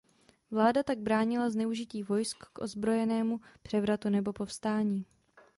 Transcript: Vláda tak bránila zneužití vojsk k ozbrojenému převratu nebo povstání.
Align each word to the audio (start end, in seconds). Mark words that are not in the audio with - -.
Vláda 0.51 0.83
tak 0.83 0.99
bránila 0.99 1.49
zneužití 1.49 2.03
vojsk 2.03 2.45
k 2.53 2.59
ozbrojenému 2.61 3.39
převratu 3.61 4.09
nebo 4.09 4.33
povstání. 4.33 5.05